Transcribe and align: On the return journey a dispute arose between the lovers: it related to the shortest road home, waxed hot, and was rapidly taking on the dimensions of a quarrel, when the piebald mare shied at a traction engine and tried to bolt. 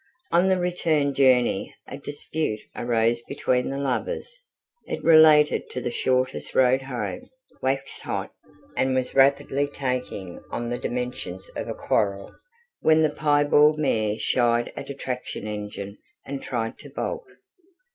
On 0.31 0.47
the 0.47 0.57
return 0.57 1.13
journey 1.13 1.75
a 1.85 1.95
dispute 1.95 2.61
arose 2.75 3.21
between 3.27 3.69
the 3.69 3.77
lovers: 3.77 4.39
it 4.87 5.03
related 5.03 5.69
to 5.69 5.79
the 5.79 5.91
shortest 5.91 6.55
road 6.55 6.81
home, 6.81 7.29
waxed 7.61 8.01
hot, 8.01 8.31
and 8.75 8.95
was 8.95 9.13
rapidly 9.13 9.67
taking 9.67 10.41
on 10.49 10.69
the 10.69 10.79
dimensions 10.79 11.49
of 11.55 11.67
a 11.67 11.75
quarrel, 11.75 12.33
when 12.79 13.03
the 13.03 13.11
piebald 13.11 13.77
mare 13.77 14.17
shied 14.17 14.73
at 14.75 14.89
a 14.89 14.95
traction 14.95 15.45
engine 15.45 15.99
and 16.25 16.41
tried 16.41 16.79
to 16.79 16.89
bolt. 16.89 17.25